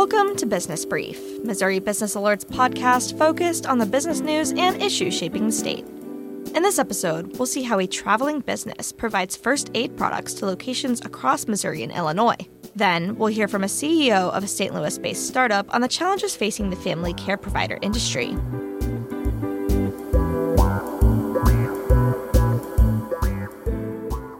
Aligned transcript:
Welcome 0.00 0.34
to 0.36 0.46
Business 0.46 0.86
Brief, 0.86 1.20
Missouri 1.44 1.78
Business 1.78 2.14
Alert's 2.14 2.46
podcast 2.46 3.18
focused 3.18 3.66
on 3.66 3.76
the 3.76 3.84
business 3.84 4.20
news 4.20 4.50
and 4.50 4.80
issues 4.80 5.12
shaping 5.12 5.44
the 5.44 5.52
state. 5.52 5.84
In 6.54 6.62
this 6.62 6.78
episode, 6.78 7.36
we'll 7.36 7.44
see 7.44 7.62
how 7.62 7.78
a 7.78 7.86
traveling 7.86 8.40
business 8.40 8.92
provides 8.92 9.36
first 9.36 9.70
aid 9.74 9.98
products 9.98 10.32
to 10.34 10.46
locations 10.46 11.04
across 11.04 11.46
Missouri 11.46 11.82
and 11.82 11.92
Illinois. 11.92 12.38
Then, 12.74 13.14
we'll 13.16 13.28
hear 13.28 13.46
from 13.46 13.62
a 13.62 13.66
CEO 13.66 14.30
of 14.32 14.42
a 14.42 14.48
St. 14.48 14.72
Louis 14.72 14.96
based 14.96 15.26
startup 15.28 15.72
on 15.74 15.82
the 15.82 15.86
challenges 15.86 16.34
facing 16.34 16.70
the 16.70 16.76
family 16.76 17.12
care 17.12 17.36
provider 17.36 17.78
industry. 17.82 18.34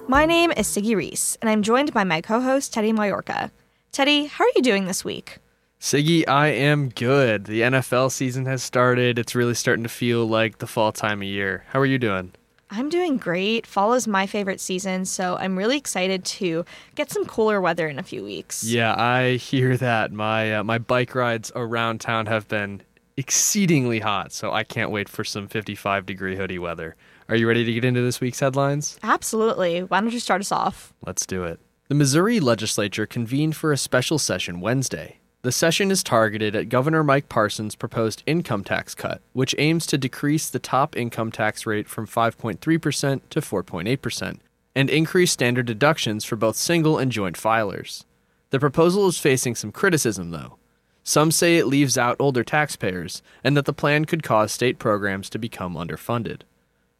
My 0.08 0.24
name 0.24 0.52
is 0.52 0.68
Siggy 0.68 0.96
Reese, 0.96 1.36
and 1.42 1.50
I'm 1.50 1.62
joined 1.62 1.92
by 1.92 2.04
my 2.04 2.22
co 2.22 2.40
host, 2.40 2.72
Teddy 2.72 2.94
Mallorca. 2.94 3.52
Teddy, 3.92 4.24
how 4.24 4.44
are 4.44 4.52
you 4.56 4.62
doing 4.62 4.86
this 4.86 5.04
week? 5.04 5.36
Siggy, 5.80 6.28
I 6.28 6.48
am 6.48 6.90
good. 6.90 7.44
The 7.46 7.62
NFL 7.62 8.12
season 8.12 8.44
has 8.44 8.62
started. 8.62 9.18
It's 9.18 9.34
really 9.34 9.54
starting 9.54 9.82
to 9.82 9.88
feel 9.88 10.26
like 10.26 10.58
the 10.58 10.66
fall 10.66 10.92
time 10.92 11.22
of 11.22 11.26
year. 11.28 11.64
How 11.70 11.80
are 11.80 11.86
you 11.86 11.98
doing? 11.98 12.32
I'm 12.68 12.90
doing 12.90 13.16
great. 13.16 13.66
Fall 13.66 13.94
is 13.94 14.06
my 14.06 14.26
favorite 14.26 14.60
season, 14.60 15.06
so 15.06 15.38
I'm 15.38 15.56
really 15.56 15.78
excited 15.78 16.26
to 16.26 16.66
get 16.96 17.10
some 17.10 17.24
cooler 17.24 17.62
weather 17.62 17.88
in 17.88 17.98
a 17.98 18.02
few 18.02 18.22
weeks. 18.22 18.62
Yeah, 18.62 18.94
I 18.94 19.36
hear 19.36 19.78
that. 19.78 20.12
My 20.12 20.56
uh, 20.56 20.64
my 20.64 20.76
bike 20.76 21.14
rides 21.14 21.50
around 21.54 22.02
town 22.02 22.26
have 22.26 22.46
been 22.46 22.82
exceedingly 23.16 24.00
hot, 24.00 24.32
so 24.32 24.52
I 24.52 24.64
can't 24.64 24.90
wait 24.90 25.08
for 25.08 25.24
some 25.24 25.48
55 25.48 26.04
degree 26.04 26.36
hoodie 26.36 26.58
weather. 26.58 26.94
Are 27.30 27.36
you 27.36 27.48
ready 27.48 27.64
to 27.64 27.72
get 27.72 27.86
into 27.86 28.02
this 28.02 28.20
week's 28.20 28.40
headlines? 28.40 28.98
Absolutely. 29.02 29.80
Why 29.80 30.02
don't 30.02 30.12
you 30.12 30.20
start 30.20 30.42
us 30.42 30.52
off? 30.52 30.92
Let's 31.06 31.24
do 31.24 31.42
it. 31.44 31.58
The 31.88 31.94
Missouri 31.94 32.38
legislature 32.38 33.06
convened 33.06 33.56
for 33.56 33.72
a 33.72 33.78
special 33.78 34.18
session 34.18 34.60
Wednesday. 34.60 35.19
The 35.42 35.52
session 35.52 35.90
is 35.90 36.02
targeted 36.02 36.54
at 36.54 36.68
Governor 36.68 37.02
Mike 37.02 37.30
Parson's 37.30 37.74
proposed 37.74 38.22
income 38.26 38.62
tax 38.62 38.94
cut, 38.94 39.22
which 39.32 39.54
aims 39.56 39.86
to 39.86 39.96
decrease 39.96 40.50
the 40.50 40.58
top 40.58 40.94
income 40.94 41.32
tax 41.32 41.64
rate 41.64 41.88
from 41.88 42.06
5.3% 42.06 42.60
to 42.60 43.40
4.8% 43.40 44.38
and 44.74 44.90
increase 44.90 45.32
standard 45.32 45.64
deductions 45.64 46.26
for 46.26 46.36
both 46.36 46.56
single 46.56 46.98
and 46.98 47.10
joint 47.10 47.38
filers. 47.38 48.04
The 48.50 48.60
proposal 48.60 49.08
is 49.08 49.18
facing 49.18 49.54
some 49.54 49.72
criticism, 49.72 50.30
though. 50.30 50.56
Some 51.04 51.30
say 51.30 51.56
it 51.56 51.66
leaves 51.66 51.96
out 51.96 52.16
older 52.18 52.44
taxpayers 52.44 53.22
and 53.42 53.56
that 53.56 53.64
the 53.64 53.72
plan 53.72 54.04
could 54.04 54.22
cause 54.22 54.52
state 54.52 54.78
programs 54.78 55.30
to 55.30 55.38
become 55.38 55.74
underfunded. 55.74 56.42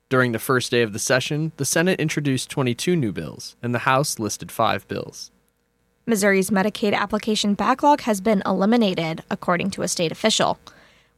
During 0.08 0.32
the 0.32 0.38
first 0.38 0.70
day 0.70 0.80
of 0.80 0.94
the 0.94 0.98
session, 0.98 1.52
the 1.58 1.66
Senate 1.66 2.00
introduced 2.00 2.48
22 2.48 2.96
new 2.96 3.12
bills, 3.12 3.54
and 3.62 3.74
the 3.74 3.80
House 3.80 4.18
listed 4.18 4.50
five 4.50 4.88
bills. 4.88 5.30
Missouri's 6.10 6.50
Medicaid 6.50 6.92
application 6.92 7.54
backlog 7.54 8.00
has 8.00 8.20
been 8.20 8.42
eliminated, 8.44 9.22
according 9.30 9.70
to 9.70 9.82
a 9.82 9.88
state 9.88 10.10
official. 10.10 10.58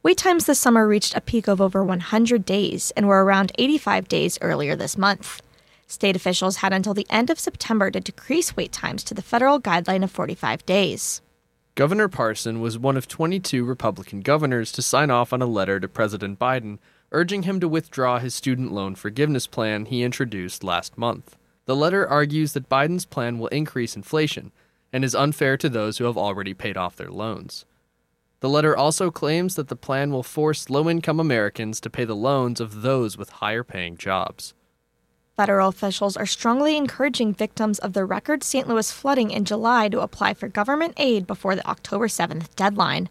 Wait 0.03 0.19
times 0.19 0.45
this 0.45 0.59
summer 0.59 0.87
reached 0.87 1.15
a 1.15 1.21
peak 1.21 1.47
of 1.47 1.59
over 1.59 1.83
100 1.83 2.45
days 2.45 2.91
and 2.95 3.07
were 3.07 3.25
around 3.25 3.51
85 3.57 4.07
days 4.07 4.37
earlier 4.39 4.75
this 4.75 4.95
month. 4.95 5.41
State 5.87 6.15
officials 6.15 6.57
had 6.57 6.73
until 6.73 6.93
the 6.93 7.07
end 7.09 7.31
of 7.31 7.39
September 7.39 7.89
to 7.89 7.99
decrease 7.99 8.55
wait 8.55 8.71
times 8.71 9.03
to 9.05 9.15
the 9.15 9.23
federal 9.23 9.59
guideline 9.59 10.03
of 10.03 10.11
45 10.11 10.63
days. 10.67 11.23
Governor 11.73 12.07
Parson 12.07 12.61
was 12.61 12.77
one 12.77 12.95
of 12.95 13.07
22 13.07 13.65
Republican 13.65 14.21
governors 14.21 14.71
to 14.73 14.83
sign 14.83 15.09
off 15.09 15.33
on 15.33 15.41
a 15.41 15.47
letter 15.47 15.79
to 15.79 15.87
President 15.87 16.37
Biden 16.37 16.77
urging 17.11 17.43
him 17.43 17.59
to 17.59 17.67
withdraw 17.67 18.19
his 18.19 18.35
student 18.35 18.71
loan 18.71 18.93
forgiveness 18.93 19.47
plan 19.47 19.85
he 19.85 20.03
introduced 20.03 20.63
last 20.63 20.99
month. 20.99 21.35
The 21.65 21.75
letter 21.75 22.07
argues 22.07 22.53
that 22.53 22.69
Biden's 22.69 23.05
plan 23.05 23.39
will 23.39 23.47
increase 23.47 23.95
inflation 23.95 24.51
and 24.93 25.03
is 25.03 25.15
unfair 25.15 25.57
to 25.57 25.67
those 25.67 25.97
who 25.97 26.05
have 26.05 26.17
already 26.17 26.53
paid 26.53 26.77
off 26.77 26.95
their 26.95 27.09
loans. 27.11 27.65
The 28.39 28.49
letter 28.49 28.77
also 28.77 29.09
claims 29.09 29.55
that 29.55 29.69
the 29.69 29.75
plan 29.75 30.11
will 30.11 30.21
force 30.21 30.69
low 30.69 30.89
income 30.89 31.19
Americans 31.19 31.81
to 31.81 31.89
pay 31.89 32.05
the 32.05 32.15
loans 32.15 32.61
of 32.61 32.81
those 32.83 33.17
with 33.17 33.29
higher 33.29 33.63
paying 33.63 33.97
jobs. 33.97 34.53
Federal 35.35 35.69
officials 35.69 36.15
are 36.15 36.27
strongly 36.27 36.77
encouraging 36.77 37.33
victims 37.33 37.79
of 37.79 37.93
the 37.93 38.05
record 38.05 38.43
St. 38.43 38.67
Louis 38.67 38.91
flooding 38.91 39.31
in 39.31 39.45
July 39.45 39.89
to 39.89 40.01
apply 40.01 40.35
for 40.35 40.47
government 40.47 40.93
aid 40.97 41.25
before 41.25 41.55
the 41.55 41.67
October 41.67 42.07
7th 42.07 42.53
deadline. 42.55 43.09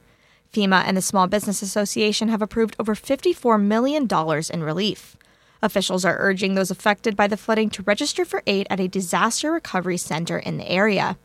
FEMA 0.52 0.84
and 0.86 0.96
the 0.96 1.02
Small 1.02 1.26
Business 1.26 1.62
Association 1.62 2.28
have 2.28 2.42
approved 2.42 2.76
over 2.78 2.94
$54 2.94 3.60
million 3.60 4.06
in 4.52 4.62
relief. 4.62 5.16
Officials 5.62 6.04
are 6.04 6.18
urging 6.20 6.54
those 6.54 6.70
affected 6.70 7.16
by 7.16 7.26
the 7.26 7.36
flooding 7.36 7.70
to 7.70 7.82
register 7.82 8.24
for 8.24 8.42
aid 8.46 8.66
at 8.68 8.80
a 8.80 8.86
disaster 8.86 9.50
recovery 9.50 9.96
center 9.96 10.38
in 10.38 10.58
the 10.58 10.70
area. 10.70 11.16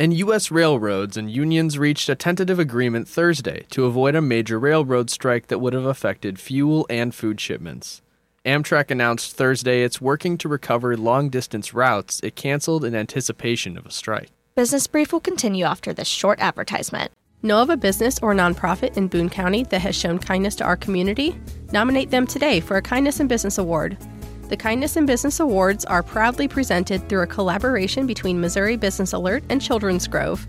And 0.00 0.14
U.S. 0.14 0.52
railroads 0.52 1.16
and 1.16 1.28
unions 1.28 1.76
reached 1.76 2.08
a 2.08 2.14
tentative 2.14 2.60
agreement 2.60 3.08
Thursday 3.08 3.64
to 3.70 3.84
avoid 3.84 4.14
a 4.14 4.22
major 4.22 4.56
railroad 4.56 5.10
strike 5.10 5.48
that 5.48 5.58
would 5.58 5.72
have 5.72 5.86
affected 5.86 6.38
fuel 6.38 6.86
and 6.88 7.12
food 7.12 7.40
shipments. 7.40 8.00
Amtrak 8.46 8.92
announced 8.92 9.34
Thursday 9.34 9.82
it's 9.82 10.00
working 10.00 10.38
to 10.38 10.48
recover 10.48 10.96
long 10.96 11.30
distance 11.30 11.74
routes 11.74 12.20
it 12.22 12.36
canceled 12.36 12.84
in 12.84 12.94
anticipation 12.94 13.76
of 13.76 13.86
a 13.86 13.90
strike. 13.90 14.30
Business 14.54 14.86
Brief 14.86 15.12
will 15.12 15.18
continue 15.18 15.64
after 15.64 15.92
this 15.92 16.06
short 16.06 16.38
advertisement. 16.38 17.10
Know 17.42 17.60
of 17.60 17.68
a 17.68 17.76
business 17.76 18.20
or 18.22 18.34
nonprofit 18.34 18.96
in 18.96 19.08
Boone 19.08 19.28
County 19.28 19.64
that 19.64 19.80
has 19.80 19.96
shown 19.96 20.20
kindness 20.20 20.54
to 20.56 20.64
our 20.64 20.76
community? 20.76 21.36
Nominate 21.72 22.10
them 22.10 22.26
today 22.26 22.60
for 22.60 22.76
a 22.76 22.82
Kindness 22.82 23.18
in 23.18 23.26
Business 23.26 23.58
Award. 23.58 23.98
The 24.48 24.56
Kindness 24.56 24.96
in 24.96 25.04
Business 25.04 25.40
Awards 25.40 25.84
are 25.84 26.02
proudly 26.02 26.48
presented 26.48 27.06
through 27.06 27.20
a 27.20 27.26
collaboration 27.26 28.06
between 28.06 28.40
Missouri 28.40 28.78
Business 28.78 29.12
Alert 29.12 29.44
and 29.50 29.60
Children's 29.60 30.08
Grove. 30.08 30.48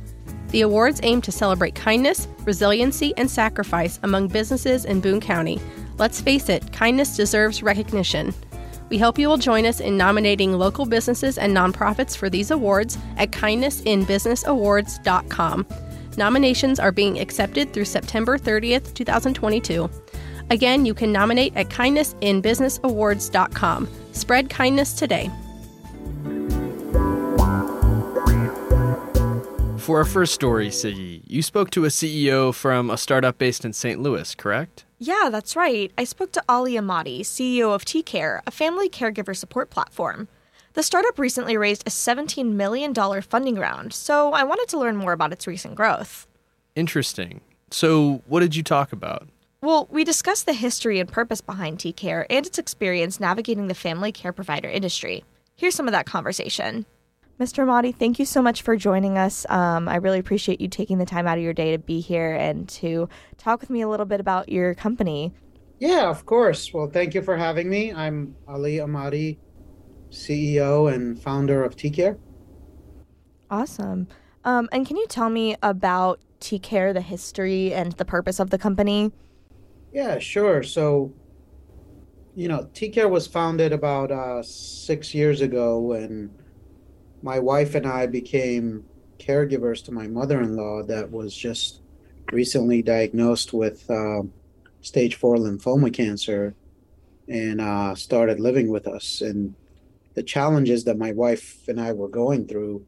The 0.52 0.62
awards 0.62 1.02
aim 1.04 1.22
to 1.22 1.34
celebrate 1.34 1.76
kindness, 1.76 2.30
resiliency, 2.46 3.14
and 3.18 3.30
sacrifice 3.30 4.00
among 4.04 4.30
businesses 4.30 4.86
in 4.86 5.02
Boone 5.02 5.20
County. 5.20 5.60
Let's 5.98 6.22
face 6.22 6.48
it, 6.48 6.72
kindness 6.72 7.18
deserves 7.18 7.62
recognition. 7.62 8.34
We 8.88 8.98
hope 8.98 9.20
you 9.20 9.28
will 9.28 9.38
join 9.38 9.66
us 9.66 9.82
in 9.82 9.98
nominating 9.98 10.54
local 10.54 10.86
businesses 10.86 11.38
and 11.38 11.54
nonprofits 11.54 12.16
for 12.16 12.30
these 12.30 12.52
awards 12.52 12.98
at 13.18 13.32
kindnessinbusinessawards.com. 13.32 15.68
Nominations 16.18 16.80
are 16.80 16.94
being 16.94 17.20
accepted 17.20 17.74
through 17.74 17.86
September 17.86 18.38
30th, 18.38 18.94
2022. 18.94 19.90
Again, 20.50 20.86
you 20.86 20.94
can 20.94 21.12
nominate 21.12 21.54
at 21.56 21.70
kindnessinbusinessawards.com. 21.70 23.88
Spread 24.12 24.50
kindness 24.50 24.94
today. 24.94 25.30
For 29.78 29.98
our 29.98 30.06
first 30.06 30.36
story, 30.36 30.70
Siggy, 30.70 31.24
you 31.26 31.42
spoke 31.42 31.72
to 31.72 31.86
a 31.86 31.88
CEO 31.88 32.54
from 32.54 32.92
a 32.92 32.98
startup 32.98 33.40
based 33.40 33.66
in 33.66 33.74
St. 33.74 34.00
Louis, 34.00 34.36
correct? 34.36 34.86
Yeah, 35.00 35.30
that's 35.32 35.56
right. 35.56 35.92
I 35.98 36.04
spoke 36.04 36.32
to 36.34 36.44
Ali 36.48 36.74
Ahmadi, 36.74 37.22
CEO 37.22 37.74
of 37.74 37.86
TCare, 37.86 38.42
a 38.46 38.52
family 38.52 38.88
caregiver 38.88 39.36
support 39.36 39.72
platform. 39.72 40.28
The 40.74 40.84
startup 40.84 41.18
recently 41.18 41.58
raised 41.58 41.88
a 41.88 41.90
$17 41.90 42.52
million 42.52 42.94
funding 43.24 43.56
round, 43.56 43.94
so 43.94 44.32
I 44.34 44.44
wanted 44.44 44.68
to 44.70 44.78
learn 44.78 44.96
more 44.96 45.14
about 45.14 45.34
its 45.34 45.48
recent 45.48 45.74
growth. 45.74 46.28
Interesting. 46.76 47.42
So, 47.72 48.22
what 48.28 48.42
did 48.42 48.56
you 48.56 48.62
talk 48.62 48.94
about? 48.94 49.28
Well, 49.62 49.90
we 49.92 50.06
discussed 50.06 50.46
the 50.46 50.54
history 50.54 51.00
and 51.00 51.12
purpose 51.12 51.42
behind 51.42 51.80
TCare 51.80 52.26
and 52.30 52.46
its 52.46 52.58
experience 52.58 53.20
navigating 53.20 53.68
the 53.68 53.76
family 53.76 54.14
care 54.14 54.32
provider 54.32 54.70
industry. 54.70 55.26
Here's 55.58 55.76
some 55.76 55.88
of 55.88 55.92
that 55.92 56.06
conversation. 56.06 56.86
Mr. 57.42 57.66
Ahmadi, 57.66 57.94
thank 57.94 58.20
you 58.20 58.26
so 58.26 58.42
much 58.42 58.62
for 58.62 58.78
joining 58.78 59.18
us. 59.18 59.46
Um, 59.50 59.90
I 59.90 59.98
really 59.98 60.20
appreciate 60.20 60.62
you 60.62 60.70
taking 60.70 60.98
the 60.98 61.06
time 61.06 61.28
out 61.28 61.38
of 61.38 61.44
your 61.44 61.54
day 61.54 61.72
to 61.72 61.78
be 61.78 62.00
here 62.00 62.34
and 62.34 62.70
to 62.70 63.10
talk 63.38 63.60
with 63.60 63.70
me 63.70 63.82
a 63.82 63.90
little 63.90 64.06
bit 64.06 64.22
about 64.22 64.48
your 64.48 64.76
company. 64.76 65.34
Yeah, 65.80 66.10
of 66.10 66.26
course. 66.26 66.74
Well, 66.74 66.90
thank 66.90 67.14
you 67.14 67.22
for 67.22 67.36
having 67.36 67.70
me. 67.70 67.92
I'm 67.94 68.36
Ali 68.48 68.78
Ahmadi, 68.78 69.38
CEO 70.10 70.94
and 70.94 71.22
founder 71.22 71.66
of 71.66 71.76
TCare. 71.76 72.18
Awesome. 73.52 74.08
Um, 74.46 74.70
and 74.72 74.88
can 74.88 74.96
you 74.96 75.08
tell 75.08 75.30
me 75.30 75.58
about 75.62 76.22
TCare, 76.40 76.94
the 76.94 77.02
history 77.02 77.74
and 77.74 77.92
the 77.94 78.06
purpose 78.06 78.40
of 78.40 78.52
the 78.52 78.58
company? 78.58 79.12
Yeah, 79.92 80.20
sure. 80.20 80.62
So, 80.64 81.14
you 82.36 82.48
know, 82.48 82.70
TCare 82.74 83.10
was 83.10 83.28
founded 83.28 83.74
about 83.74 84.12
uh, 84.12 84.44
six 84.44 85.14
years 85.14 85.42
ago 85.42 85.80
when 85.80 86.32
my 87.22 87.40
wife 87.40 87.76
and 87.76 87.88
I 87.88 88.06
became 88.06 88.86
caregivers 89.18 89.84
to 89.86 89.92
my 89.92 90.08
mother 90.08 90.42
in 90.42 90.56
law 90.56 90.84
that 90.84 91.12
was 91.12 91.36
just 91.36 91.82
recently 92.32 92.82
diagnosed 92.82 93.52
with 93.52 93.90
uh, 93.90 94.22
stage 94.82 95.16
four 95.16 95.38
lymphoma 95.38 95.94
cancer 95.94 96.56
and 97.28 97.60
uh, 97.60 97.96
started 97.96 98.40
living 98.40 98.70
with 98.70 98.88
us. 98.88 99.22
And 99.22 99.56
the 100.14 100.24
challenges 100.24 100.84
that 100.86 100.98
my 100.98 101.12
wife 101.12 101.68
and 101.68 101.80
I 101.80 101.94
were 101.94 102.08
going 102.08 102.48
through 102.48 102.86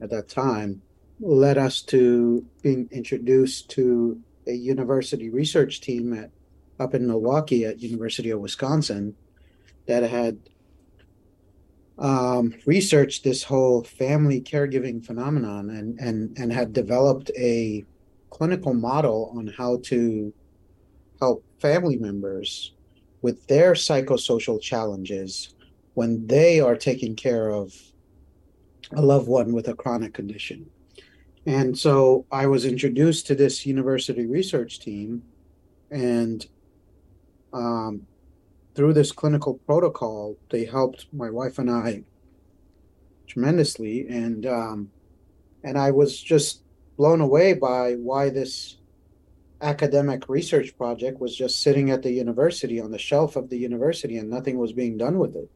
at 0.00 0.10
that 0.10 0.28
time 0.28 0.82
led 1.20 1.56
us 1.56 1.80
to 1.82 2.44
being 2.62 2.88
introduced 2.90 3.70
to 3.70 4.20
a 4.46 4.52
university 4.52 5.30
research 5.30 5.80
team 5.80 6.12
at 6.12 6.30
up 6.82 6.94
in 6.94 7.06
Milwaukee 7.06 7.64
at 7.64 7.80
University 7.80 8.30
of 8.30 8.40
Wisconsin 8.40 9.14
that 9.86 10.02
had 10.02 10.38
um, 11.98 12.54
researched 12.66 13.22
this 13.22 13.42
whole 13.42 13.84
family 13.84 14.40
caregiving 14.40 15.04
phenomenon 15.04 15.70
and 15.70 15.98
and 16.00 16.36
and 16.38 16.52
had 16.52 16.72
developed 16.72 17.30
a 17.36 17.84
clinical 18.30 18.74
model 18.74 19.32
on 19.36 19.46
how 19.46 19.78
to 19.84 20.32
help 21.20 21.44
family 21.60 21.96
members 21.96 22.72
with 23.20 23.46
their 23.46 23.74
psychosocial 23.74 24.60
challenges 24.60 25.54
when 25.94 26.26
they 26.26 26.58
are 26.58 26.76
taking 26.76 27.14
care 27.14 27.50
of 27.50 27.74
a 28.96 29.02
loved 29.02 29.28
one 29.28 29.52
with 29.52 29.68
a 29.68 29.74
chronic 29.74 30.12
condition. 30.12 30.68
And 31.46 31.78
so 31.78 32.26
I 32.30 32.46
was 32.46 32.64
introduced 32.64 33.26
to 33.26 33.34
this 33.34 33.66
university 33.66 34.26
research 34.26 34.80
team, 34.80 35.22
and 35.90 36.44
um, 37.52 38.06
through 38.74 38.92
this 38.94 39.12
clinical 39.12 39.54
protocol, 39.66 40.36
they 40.50 40.64
helped 40.64 41.06
my 41.12 41.30
wife 41.30 41.58
and 41.58 41.70
I 41.70 42.04
tremendously. 43.26 44.06
And 44.08 44.46
um, 44.46 44.90
and 45.64 45.78
I 45.78 45.90
was 45.90 46.20
just 46.20 46.62
blown 46.96 47.20
away 47.20 47.54
by 47.54 47.94
why 47.94 48.30
this 48.30 48.76
academic 49.60 50.28
research 50.28 50.76
project 50.76 51.20
was 51.20 51.36
just 51.36 51.62
sitting 51.62 51.90
at 51.90 52.02
the 52.02 52.10
university 52.10 52.80
on 52.80 52.90
the 52.90 52.98
shelf 52.98 53.36
of 53.36 53.48
the 53.48 53.56
university 53.56 54.18
and 54.18 54.28
nothing 54.28 54.58
was 54.58 54.72
being 54.72 54.98
done 54.98 55.18
with 55.18 55.36
it. 55.36 55.48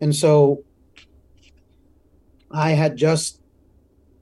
And 0.00 0.14
so 0.14 0.64
I 2.50 2.70
had 2.70 2.96
just 2.96 3.40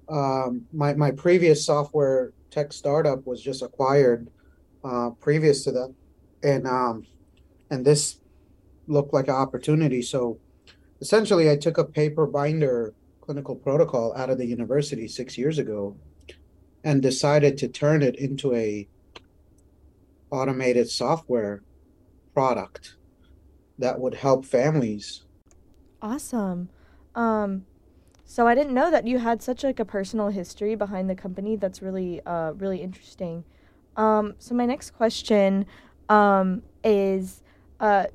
um, 0.08 0.66
my 0.72 0.94
my 0.94 1.10
previous 1.12 1.64
software 1.64 2.32
tech 2.50 2.72
startup 2.72 3.26
was 3.26 3.40
just 3.42 3.62
acquired 3.62 4.28
uh, 4.84 5.10
previous 5.20 5.64
to 5.64 5.72
that, 5.72 5.94
and 6.44 6.66
um, 6.66 7.06
and 7.70 7.84
this 7.84 8.20
looked 8.86 9.12
like 9.14 9.28
an 9.28 9.34
opportunity. 9.34 10.02
So 10.02 10.38
essentially, 11.00 11.50
I 11.50 11.56
took 11.56 11.78
a 11.78 11.84
paper 11.84 12.26
binder 12.26 12.94
clinical 13.20 13.56
protocol 13.56 14.14
out 14.16 14.28
of 14.28 14.36
the 14.36 14.46
university 14.46 15.08
six 15.08 15.38
years 15.38 15.58
ago, 15.58 15.96
and 16.84 17.00
decided 17.00 17.56
to 17.58 17.68
turn 17.68 18.02
it 18.02 18.16
into 18.16 18.54
a 18.54 18.86
automated 20.30 20.90
software 20.90 21.62
product 22.34 22.96
that 23.78 23.98
would 23.98 24.14
help 24.14 24.44
families. 24.44 25.24
Awesome. 26.02 26.68
Um, 27.14 27.64
so 28.24 28.46
I 28.46 28.54
didn't 28.54 28.74
know 28.74 28.90
that 28.90 29.06
you 29.06 29.18
had 29.18 29.42
such 29.42 29.64
like 29.64 29.80
a 29.80 29.84
personal 29.84 30.28
history 30.28 30.74
behind 30.74 31.08
the 31.08 31.14
company. 31.14 31.56
That's 31.56 31.80
really 31.80 32.20
uh, 32.26 32.52
really 32.52 32.82
interesting. 32.82 33.44
Um, 33.96 34.34
so 34.38 34.54
my 34.54 34.66
next 34.66 34.90
question 34.90 35.66
um, 36.08 36.62
is, 36.82 37.42
uh, 37.80 38.06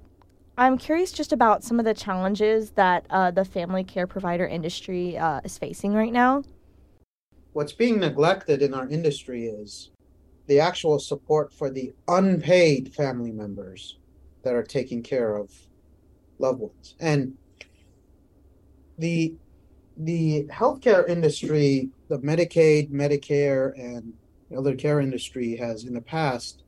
I'm 0.57 0.77
curious 0.77 1.11
just 1.11 1.31
about 1.31 1.63
some 1.63 1.79
of 1.79 1.85
the 1.85 1.93
challenges 1.93 2.71
that 2.71 3.05
uh, 3.09 3.31
the 3.31 3.45
family 3.45 3.83
care 3.83 4.07
provider 4.07 4.45
industry 4.45 5.17
uh, 5.17 5.41
is 5.43 5.57
facing 5.57 5.93
right 5.93 6.11
now. 6.11 6.43
What's 7.53 7.73
being 7.73 7.99
neglected 7.99 8.61
in 8.61 8.73
our 8.73 8.87
industry 8.87 9.45
is 9.45 9.89
the 10.47 10.59
actual 10.59 10.99
support 10.99 11.53
for 11.53 11.69
the 11.69 11.93
unpaid 12.07 12.93
family 12.93 13.31
members 13.31 13.97
that 14.43 14.53
are 14.53 14.63
taking 14.63 15.03
care 15.03 15.35
of 15.35 15.51
loved 16.39 16.59
ones, 16.59 16.95
and 16.99 17.37
the 18.97 19.35
the 19.97 20.45
healthcare 20.49 21.07
industry, 21.09 21.89
the 22.07 22.17
Medicaid, 22.19 22.89
Medicare, 22.89 23.77
and 23.77 24.13
elder 24.53 24.75
care 24.75 25.01
industry 25.01 25.57
has 25.57 25.83
in 25.83 25.93
the 25.93 26.01
past 26.01 26.63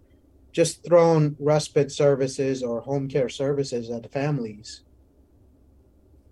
just 0.52 0.84
thrown 0.84 1.36
respite 1.40 1.92
services 1.92 2.62
or 2.62 2.82
home 2.82 3.08
care 3.08 3.30
services 3.30 3.90
at 3.90 4.12
families 4.12 4.82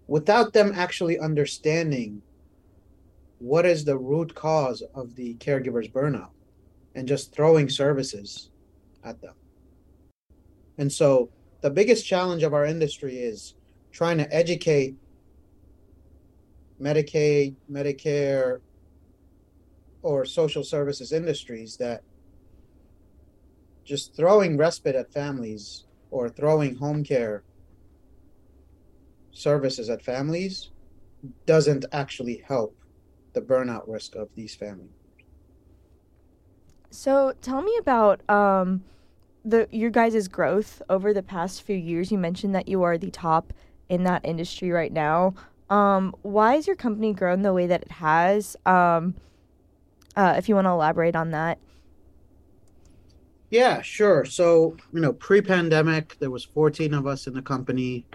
without 0.07 0.53
them 0.53 0.71
actually 0.75 1.19
understanding 1.19 2.21
what 3.37 3.65
is 3.65 3.85
the 3.85 3.97
root 3.97 4.33
cause 4.35 4.83
of 4.95 5.15
the 5.15 5.35
caregiver's 5.35 5.87
burnout 5.87 6.31
and 6.95 7.07
just 7.07 7.31
throwing 7.33 7.69
services 7.69 8.49
at 9.03 9.21
them. 9.21 9.33
And 10.77 10.91
so 10.91 11.29
the 11.61 11.69
biggest 11.69 12.05
challenge 12.05 12.43
of 12.43 12.53
our 12.53 12.65
industry 12.65 13.19
is 13.19 13.53
trying 13.91 14.17
to 14.17 14.33
educate 14.35 14.95
Medicaid, 16.81 17.55
Medicare, 17.71 18.61
or 20.01 20.25
social 20.25 20.63
services 20.63 21.11
industries 21.11 21.77
that 21.77 22.01
just 23.89 24.15
throwing 24.15 24.55
respite 24.55 24.95
at 24.95 25.11
families 25.11 25.85
or 26.11 26.29
throwing 26.29 26.75
home 26.75 27.03
care 27.03 27.43
services 29.31 29.89
at 29.89 30.03
families 30.03 30.69
doesn't 31.47 31.85
actually 31.91 32.43
help 32.47 32.77
the 33.33 33.41
burnout 33.41 33.85
risk 33.87 34.15
of 34.15 34.29
these 34.35 34.53
families. 34.53 34.91
So 36.91 37.33
tell 37.41 37.63
me 37.63 37.75
about 37.79 38.21
um, 38.29 38.83
the 39.43 39.67
your 39.71 39.89
guys' 39.89 40.27
growth 40.27 40.83
over 40.87 41.11
the 41.11 41.23
past 41.23 41.63
few 41.63 41.75
years. 41.75 42.11
You 42.11 42.19
mentioned 42.19 42.53
that 42.53 42.67
you 42.67 42.83
are 42.83 42.97
the 42.97 43.09
top 43.09 43.53
in 43.89 44.03
that 44.03 44.23
industry 44.23 44.69
right 44.69 44.93
now. 44.93 45.33
Um, 45.71 46.15
why 46.21 46.55
has 46.55 46.67
your 46.67 46.75
company 46.75 47.11
grown 47.13 47.41
the 47.41 47.53
way 47.53 47.65
that 47.65 47.81
it 47.81 47.91
has? 47.91 48.55
Um, 48.67 49.15
uh, 50.15 50.35
if 50.37 50.47
you 50.47 50.53
want 50.53 50.65
to 50.65 50.71
elaborate 50.71 51.15
on 51.15 51.31
that. 51.31 51.57
Yeah, 53.49 53.81
sure. 53.81 54.25
So, 54.25 54.77
you 54.93 55.01
know, 55.01 55.13
pre-pandemic, 55.13 56.17
there 56.19 56.29
was 56.29 56.45
14 56.45 56.93
of 56.93 57.07
us 57.07 57.25
in 57.25 57.33
the 57.33 57.41
company. 57.41 58.05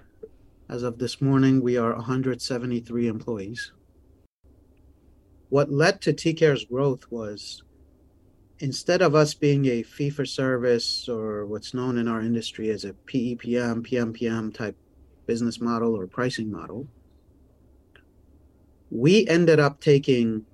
As 0.69 0.84
of 0.84 0.98
this 0.98 1.20
morning, 1.20 1.60
we 1.60 1.76
are 1.76 1.94
173 1.94 3.08
employees. 3.08 3.72
What 5.48 5.72
led 5.72 6.00
to 6.02 6.12
TCare's 6.12 6.64
growth 6.64 7.10
was 7.10 7.62
instead 8.60 9.02
of 9.02 9.16
us 9.16 9.34
being 9.34 9.66
a 9.66 9.82
fee 9.82 10.10
for 10.10 10.25
service 10.25 11.08
or 11.08 11.46
what's 11.46 11.75
known 11.75 11.98
in 11.98 12.06
our 12.06 12.20
industry 12.20 12.70
as 12.70 12.84
a 12.84 12.92
PEPM, 12.92 13.87
PMPM 13.87 14.54
type 14.54 14.76
business 15.26 15.60
model 15.60 15.96
or 15.96 16.06
pricing 16.06 16.50
model, 16.50 16.87
we 18.90 19.26
ended 19.26 19.58
up 19.58 19.80
taking 19.80 20.46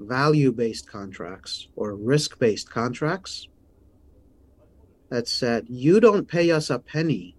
value 0.00 0.50
based 0.50 0.90
contracts 0.90 1.68
or 1.76 1.94
risk 1.94 2.38
based 2.40 2.68
contracts 2.68 3.46
that 5.14 5.28
said, 5.28 5.64
you 5.68 6.00
don't 6.00 6.26
pay 6.26 6.50
us 6.50 6.70
a 6.70 6.78
penny 6.80 7.36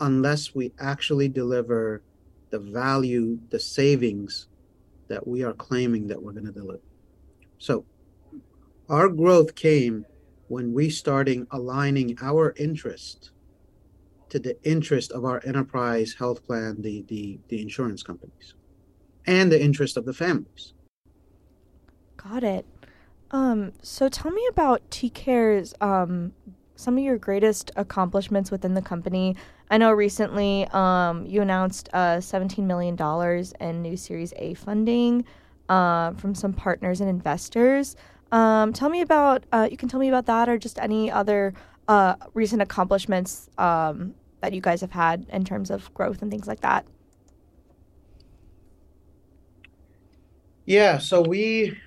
unless 0.00 0.52
we 0.52 0.72
actually 0.80 1.28
deliver 1.28 2.02
the 2.50 2.58
value, 2.58 3.38
the 3.50 3.60
savings 3.60 4.48
that 5.06 5.24
we 5.24 5.44
are 5.44 5.52
claiming 5.52 6.08
that 6.08 6.20
we're 6.20 6.32
going 6.32 6.46
to 6.46 6.50
deliver. 6.50 6.82
So 7.58 7.84
our 8.88 9.08
growth 9.08 9.54
came 9.54 10.04
when 10.48 10.74
we 10.74 10.90
started 10.90 11.46
aligning 11.52 12.18
our 12.20 12.54
interest 12.56 13.30
to 14.30 14.40
the 14.40 14.60
interest 14.64 15.12
of 15.12 15.24
our 15.24 15.40
enterprise 15.46 16.12
health 16.18 16.44
plan, 16.44 16.82
the, 16.82 17.04
the, 17.06 17.38
the 17.50 17.62
insurance 17.62 18.02
companies, 18.02 18.54
and 19.28 19.52
the 19.52 19.62
interest 19.62 19.96
of 19.96 20.06
the 20.06 20.12
families. 20.12 20.72
Got 22.16 22.42
it. 22.42 22.66
Um, 23.30 23.72
so 23.82 24.08
tell 24.08 24.30
me 24.30 24.46
about 24.50 24.88
TCare's 24.90 25.74
um, 25.80 26.32
some 26.76 26.98
of 26.98 27.04
your 27.04 27.18
greatest 27.18 27.70
accomplishments 27.76 28.50
within 28.50 28.74
the 28.74 28.82
company. 28.82 29.36
I 29.70 29.78
know 29.78 29.92
recently 29.92 30.66
um, 30.72 31.26
you 31.26 31.42
announced 31.42 31.88
uh, 31.92 32.18
$17 32.18 32.58
million 32.64 32.96
in 33.60 33.82
new 33.82 33.96
Series 33.96 34.32
A 34.36 34.54
funding 34.54 35.24
uh, 35.68 36.12
from 36.12 36.34
some 36.34 36.52
partners 36.52 37.00
and 37.00 37.08
investors. 37.08 37.96
Um, 38.30 38.72
tell 38.72 38.88
me 38.88 39.00
about, 39.00 39.44
uh, 39.52 39.68
you 39.70 39.76
can 39.76 39.88
tell 39.88 40.00
me 40.00 40.08
about 40.08 40.26
that 40.26 40.48
or 40.48 40.58
just 40.58 40.78
any 40.78 41.10
other 41.10 41.54
uh, 41.88 42.16
recent 42.34 42.62
accomplishments 42.62 43.48
um, 43.58 44.14
that 44.40 44.52
you 44.52 44.60
guys 44.60 44.80
have 44.80 44.90
had 44.92 45.26
in 45.30 45.44
terms 45.44 45.70
of 45.70 45.92
growth 45.94 46.22
and 46.22 46.30
things 46.30 46.46
like 46.46 46.60
that? 46.60 46.84
Yeah, 50.66 50.98
so 50.98 51.20
we 51.20 51.78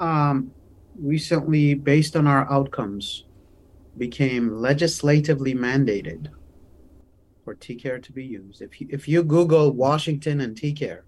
um, 0.00 0.52
recently, 0.98 1.74
based 1.74 2.16
on 2.16 2.26
our 2.26 2.50
outcomes, 2.50 3.24
became 3.96 4.50
legislatively 4.54 5.54
mandated 5.54 6.28
for 7.44 7.54
TCare 7.54 8.02
to 8.02 8.12
be 8.12 8.24
used. 8.24 8.62
If 8.62 8.80
you, 8.80 8.88
if 8.90 9.08
you 9.08 9.22
Google 9.22 9.72
Washington 9.72 10.40
and 10.40 10.56
TCare 10.56 11.02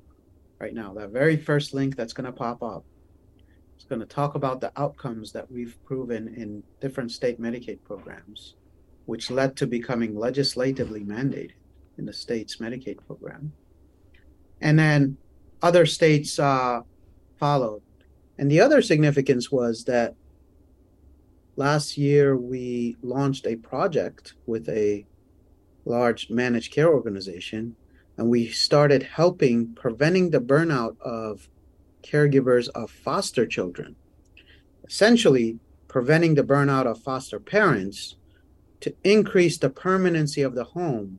right 0.59 0.75
now, 0.75 0.93
that 0.95 1.11
very 1.11 1.37
first 1.37 1.75
link 1.75 1.97
that's 1.97 2.13
going 2.13 2.27
to 2.27 2.33
pop 2.33 2.63
up, 2.63 2.85
it's 3.77 3.85
going 3.85 4.01
to 4.01 4.07
talk 4.07 4.35
about 4.35 4.61
the 4.61 4.73
outcomes 4.77 5.33
that 5.33 5.51
we've 5.51 5.77
proven 5.85 6.35
in 6.35 6.63
different 6.81 7.13
state 7.13 7.41
Medicaid 7.41 7.79
programs 7.85 8.55
which 9.11 9.29
led 9.29 9.57
to 9.57 9.67
becoming 9.67 10.15
legislatively 10.15 11.01
mandated 11.01 11.51
in 11.99 12.07
the 12.07 12.13
state's 12.13 12.59
Medicaid 12.59 13.05
program. 13.09 13.53
And 14.61 14.79
then 14.79 15.17
other 15.63 15.85
states 15.85 16.39
uh, 16.39 16.83
followed. 17.37 17.83
And 18.41 18.51
the 18.51 18.63
other 18.63 18.81
significance 18.81 19.53
was 19.53 19.85
that 19.85 20.15
last 21.57 21.99
year 21.99 22.35
we 22.35 22.97
launched 23.03 23.47
a 23.47 23.57
project 23.57 24.33
with 24.47 24.67
a 24.71 25.05
large 25.85 26.31
managed 26.31 26.73
care 26.73 26.89
organization 26.89 27.77
and 28.17 28.31
we 28.31 28.49
started 28.49 29.03
helping 29.03 29.75
preventing 29.75 30.31
the 30.31 30.41
burnout 30.41 30.99
of 31.03 31.51
caregivers 32.03 32.71
of 32.71 32.91
foster 32.91 33.45
children, 33.45 33.95
essentially 34.89 35.59
preventing 35.87 36.35
the 36.35 36.43
burnout 36.43 36.87
of 36.87 36.99
foster 36.99 37.39
parents 37.39 38.17
to 38.81 38.95
increase 39.05 39.59
the 39.59 39.69
permanency 39.69 40.41
of 40.41 40.55
the 40.55 40.65
home 40.65 41.19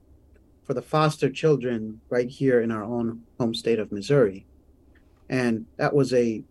for 0.64 0.74
the 0.74 0.82
foster 0.82 1.30
children 1.30 2.02
right 2.10 2.30
here 2.30 2.60
in 2.60 2.72
our 2.72 2.84
own 2.84 3.22
home 3.40 3.54
state 3.54 3.78
of 3.78 3.92
Missouri. 3.92 4.48
And 5.30 5.68
that 5.78 5.94
was 5.94 6.14
a 6.16 6.44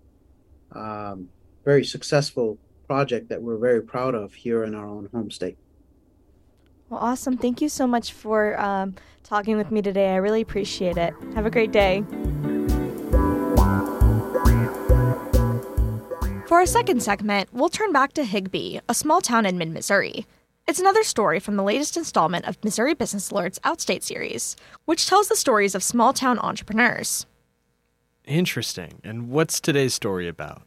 um, 0.73 1.29
very 1.65 1.85
successful 1.85 2.59
project 2.87 3.29
that 3.29 3.41
we're 3.43 3.59
very 3.59 3.83
proud 3.83 4.15
of 4.15 4.35
here 4.35 4.65
in 4.65 4.75
our 4.75 4.87
own 4.87 5.09
home 5.13 5.31
state. 5.31 5.57
Well, 6.89 7.01
awesome. 7.01 7.37
Thank 7.37 7.61
you 7.61 7.69
so 7.69 7.87
much 7.87 8.13
for 8.13 8.61
um, 8.61 8.97
talking 9.23 9.57
with 9.57 9.71
me 9.71 9.81
today. 9.81 10.11
I 10.11 10.17
really 10.17 10.41
appreciate 10.41 10.97
it. 10.97 11.15
Have 11.35 11.47
a 11.47 11.51
great 11.51 11.71
day. 11.71 12.05
For 16.49 16.59
our 16.59 16.67
second 16.67 17.01
segment, 17.01 17.49
we'll 17.53 17.69
turn 17.69 17.93
back 17.93 18.13
to 18.15 18.25
Higbee, 18.25 18.81
a 18.89 18.95
small 18.95 19.21
town 19.21 19.47
in 19.47 19.57
mid 19.57 19.71
Missouri. 19.71 20.27
It's 20.67 20.81
another 20.81 21.05
story 21.05 21.39
from 21.39 21.55
the 21.55 21.63
latest 21.63 21.97
installment 21.97 22.45
of 22.45 22.63
Missouri 22.65 22.95
Business 22.95 23.31
Alert's 23.31 23.61
Outstate 23.61 24.03
series, 24.03 24.57
which 24.85 25.07
tells 25.07 25.29
the 25.29 25.37
stories 25.37 25.77
of 25.77 25.83
small 25.85 26.13
town 26.13 26.41
entrepreneurs. 26.41 27.25
Interesting. 28.31 29.01
And 29.03 29.29
what's 29.29 29.61
today's 29.61 29.93
story 29.93 30.29
about? 30.29 30.63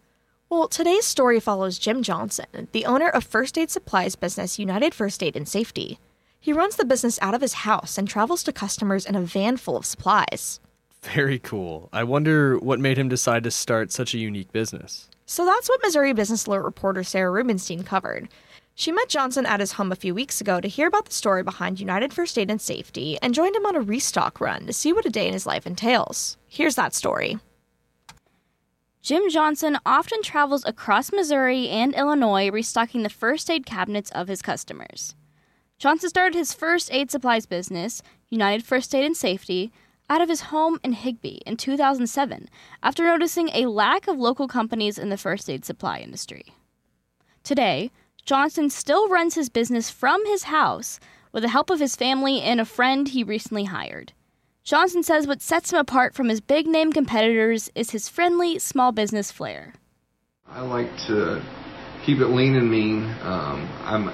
Well, 0.49 0.67
today's 0.67 1.05
story 1.05 1.39
follows 1.39 1.79
Jim 1.79 2.03
Johnson, 2.03 2.67
the 2.73 2.85
owner 2.85 3.07
of 3.07 3.23
first 3.23 3.57
aid 3.57 3.71
supplies 3.71 4.17
business 4.17 4.59
United 4.59 4.93
First 4.93 5.23
Aid 5.23 5.37
and 5.37 5.47
Safety. 5.47 5.97
He 6.41 6.51
runs 6.51 6.75
the 6.75 6.83
business 6.83 7.17
out 7.21 7.33
of 7.33 7.39
his 7.39 7.53
house 7.53 7.97
and 7.97 8.05
travels 8.05 8.43
to 8.43 8.51
customers 8.51 9.05
in 9.05 9.15
a 9.15 9.21
van 9.21 9.55
full 9.55 9.77
of 9.77 9.85
supplies. 9.85 10.59
Very 11.03 11.39
cool. 11.39 11.87
I 11.93 12.03
wonder 12.03 12.57
what 12.59 12.81
made 12.81 12.97
him 12.97 13.07
decide 13.07 13.45
to 13.45 13.51
start 13.51 13.93
such 13.93 14.13
a 14.13 14.19
unique 14.19 14.51
business. 14.51 15.09
So 15.25 15.45
that's 15.45 15.69
what 15.69 15.81
Missouri 15.81 16.11
Business 16.11 16.45
Alert 16.45 16.65
reporter 16.65 17.01
Sarah 17.05 17.31
Rubenstein 17.31 17.83
covered. 17.83 18.27
She 18.75 18.91
met 18.91 19.07
Johnson 19.07 19.45
at 19.45 19.61
his 19.61 19.71
home 19.71 19.93
a 19.93 19.95
few 19.95 20.13
weeks 20.13 20.41
ago 20.41 20.59
to 20.59 20.67
hear 20.67 20.87
about 20.87 21.05
the 21.05 21.13
story 21.13 21.43
behind 21.43 21.79
United 21.79 22.11
First 22.11 22.37
Aid 22.37 22.51
and 22.51 22.59
Safety 22.59 23.17
and 23.21 23.33
joined 23.33 23.55
him 23.55 23.65
on 23.65 23.77
a 23.77 23.81
restock 23.81 24.41
run 24.41 24.65
to 24.65 24.73
see 24.73 24.91
what 24.91 25.05
a 25.05 25.09
day 25.09 25.27
in 25.27 25.33
his 25.33 25.45
life 25.45 25.65
entails. 25.65 26.35
Here's 26.49 26.75
that 26.75 26.93
story. 26.93 27.39
Jim 29.03 29.29
Johnson 29.29 29.77
often 29.85 30.21
travels 30.21 30.63
across 30.63 31.11
Missouri 31.11 31.67
and 31.67 31.93
Illinois 31.93 32.49
restocking 32.49 33.03
the 33.03 33.09
first 33.09 33.49
aid 33.51 33.65
cabinets 33.65 34.09
of 34.11 34.29
his 34.29 34.41
customers. 34.41 35.13
Johnson 35.77 36.07
started 36.07 36.37
his 36.37 36.53
first 36.53 36.89
aid 36.89 37.11
supplies 37.11 37.45
business, 37.45 38.01
United 38.29 38.63
First 38.63 38.95
Aid 38.95 39.03
and 39.03 39.17
Safety, 39.17 39.73
out 40.09 40.21
of 40.21 40.29
his 40.29 40.43
home 40.53 40.79
in 40.85 40.93
Higbee 40.93 41.39
in 41.45 41.57
2007 41.57 42.47
after 42.81 43.03
noticing 43.03 43.49
a 43.49 43.65
lack 43.65 44.07
of 44.07 44.17
local 44.17 44.47
companies 44.47 44.97
in 44.97 45.09
the 45.09 45.17
first 45.17 45.49
aid 45.49 45.65
supply 45.65 45.97
industry. 45.97 46.45
Today, 47.43 47.91
Johnson 48.23 48.69
still 48.69 49.09
runs 49.09 49.35
his 49.35 49.49
business 49.49 49.89
from 49.89 50.25
his 50.25 50.43
house 50.43 51.01
with 51.33 51.43
the 51.43 51.49
help 51.49 51.69
of 51.69 51.81
his 51.81 51.97
family 51.97 52.39
and 52.39 52.61
a 52.61 52.65
friend 52.65 53.09
he 53.09 53.21
recently 53.21 53.65
hired. 53.65 54.13
Johnson 54.63 55.03
says 55.03 55.27
what 55.27 55.41
sets 55.41 55.71
him 55.71 55.79
apart 55.79 56.15
from 56.15 56.29
his 56.29 56.41
big 56.41 56.67
name 56.67 56.91
competitors 56.91 57.69
is 57.75 57.91
his 57.91 58.07
friendly 58.07 58.59
small 58.59 58.91
business 58.91 59.31
flair. 59.31 59.73
I 60.47 60.61
like 60.61 60.89
to 61.07 61.43
keep 62.05 62.19
it 62.19 62.27
lean 62.27 62.55
and 62.55 62.69
mean. 62.69 63.03
Um, 63.21 63.67
I'm 63.83 64.09